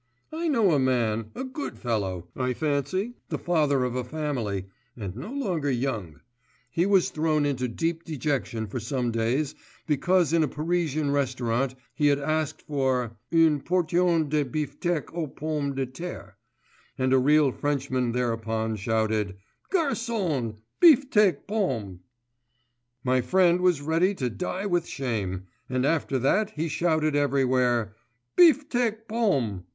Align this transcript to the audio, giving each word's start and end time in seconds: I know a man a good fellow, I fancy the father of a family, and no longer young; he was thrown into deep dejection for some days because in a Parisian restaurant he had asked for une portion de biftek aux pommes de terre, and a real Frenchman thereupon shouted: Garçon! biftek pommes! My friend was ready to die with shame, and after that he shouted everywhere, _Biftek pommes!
I 0.33 0.47
know 0.47 0.71
a 0.71 0.79
man 0.79 1.29
a 1.35 1.43
good 1.43 1.77
fellow, 1.77 2.27
I 2.35 2.53
fancy 2.55 3.13
the 3.29 3.37
father 3.37 3.83
of 3.83 3.95
a 3.95 4.03
family, 4.03 4.65
and 4.97 5.15
no 5.15 5.31
longer 5.31 5.69
young; 5.69 6.21
he 6.71 6.87
was 6.87 7.11
thrown 7.11 7.45
into 7.45 7.67
deep 7.67 8.03
dejection 8.03 8.65
for 8.65 8.79
some 8.79 9.11
days 9.11 9.53
because 9.85 10.33
in 10.33 10.41
a 10.41 10.47
Parisian 10.47 11.11
restaurant 11.11 11.75
he 11.93 12.07
had 12.07 12.17
asked 12.17 12.63
for 12.63 13.15
une 13.31 13.59
portion 13.61 14.27
de 14.27 14.43
biftek 14.43 15.13
aux 15.13 15.27
pommes 15.27 15.75
de 15.75 15.85
terre, 15.85 16.35
and 16.97 17.13
a 17.13 17.19
real 17.19 17.51
Frenchman 17.51 18.11
thereupon 18.11 18.75
shouted: 18.77 19.37
Garçon! 19.71 20.55
biftek 20.81 21.45
pommes! 21.45 21.99
My 23.03 23.21
friend 23.21 23.61
was 23.61 23.81
ready 23.81 24.15
to 24.15 24.31
die 24.31 24.65
with 24.65 24.87
shame, 24.87 25.45
and 25.69 25.85
after 25.85 26.17
that 26.17 26.49
he 26.55 26.67
shouted 26.67 27.15
everywhere, 27.15 27.95
_Biftek 28.35 29.07
pommes! 29.07 29.61